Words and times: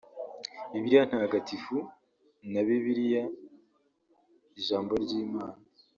Bibiliya 0.71 1.03
Ntagatifu 1.09 1.75
na 2.51 2.61
Bibiliya 2.67 3.23
Ijambo 4.59 4.91
ry’Imana 5.03 5.59